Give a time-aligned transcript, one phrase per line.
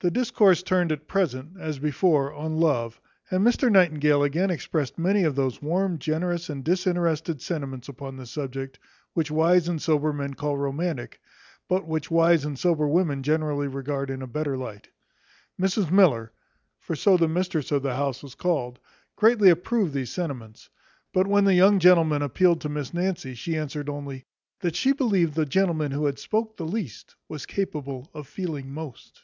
[0.00, 5.24] The discourse turned at present, as before, on love; and Mr Nightingale again expressed many
[5.24, 8.78] of those warm, generous, and disinterested sentiments upon this subject,
[9.14, 11.22] which wise and sober men call romantic,
[11.70, 14.90] but which wise and sober women generally regard in a better light.
[15.58, 16.32] Mrs Miller
[16.78, 18.78] (for so the mistress of the house was called)
[19.16, 20.68] greatly approved these sentiments;
[21.14, 24.26] but when the young gentleman appealed to Miss Nancy, she answered only,
[24.60, 29.22] "That she believed the gentleman who had spoke the least was capable of feeling most."